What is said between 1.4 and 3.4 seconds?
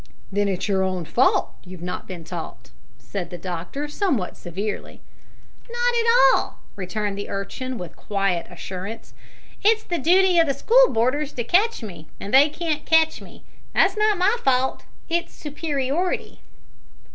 that you've not been taught?" said the